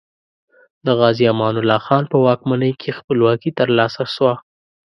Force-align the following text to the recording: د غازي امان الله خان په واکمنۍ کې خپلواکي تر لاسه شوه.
د 0.85 0.87
غازي 0.99 1.25
امان 1.33 1.55
الله 1.61 1.79
خان 1.85 2.03
په 2.11 2.17
واکمنۍ 2.25 2.71
کې 2.81 2.97
خپلواکي 2.97 3.51
تر 3.59 3.67
لاسه 3.77 4.03
شوه. 4.13 4.33